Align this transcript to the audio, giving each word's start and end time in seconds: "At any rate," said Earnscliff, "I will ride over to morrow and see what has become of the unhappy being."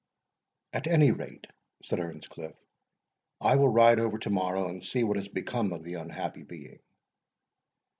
"At 0.73 0.87
any 0.87 1.11
rate," 1.11 1.45
said 1.83 1.99
Earnscliff, 1.99 2.55
"I 3.39 3.55
will 3.55 3.67
ride 3.69 3.99
over 3.99 4.17
to 4.17 4.31
morrow 4.31 4.67
and 4.67 4.83
see 4.83 5.03
what 5.03 5.17
has 5.17 5.27
become 5.27 5.71
of 5.73 5.83
the 5.83 5.93
unhappy 5.93 6.41
being." 6.41 6.79